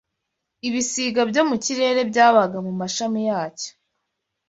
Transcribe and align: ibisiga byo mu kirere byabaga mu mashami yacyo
ibisiga 0.67 1.21
byo 1.29 1.41
mu 1.49 1.55
kirere 1.63 2.01
byabaga 2.11 2.57
mu 2.65 2.73
mashami 2.79 3.19
yacyo 3.29 3.71